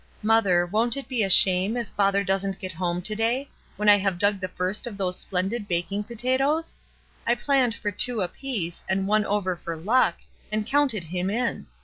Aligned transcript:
Mother, 0.23 0.65
won't 0.65 0.97
it 0.97 1.07
be 1.07 1.21
a 1.21 1.29
shame 1.29 1.77
if 1.77 1.87
father 1.89 2.23
doesn't 2.23 2.57
get 2.57 2.71
home 2.71 3.03
to 3.03 3.13
day, 3.15 3.47
when 3.77 3.87
I 3.87 3.97
have 3.97 4.17
dug 4.17 4.39
the 4.39 4.47
first 4.47 4.87
of 4.87 4.97
those 4.97 5.19
splendid 5.19 5.67
baking 5.67 6.05
potatoes? 6.05 6.75
I 7.27 7.35
planned 7.35 7.75
for 7.75 7.91
two 7.91 8.21
apiece 8.21 8.81
and 8.89 9.05
one 9.07 9.25
over 9.25 9.55
for 9.55 9.75
luck, 9.77 10.17
and 10.51 10.65
counted 10.65 11.03
him 11.03 11.29
in. 11.29 11.67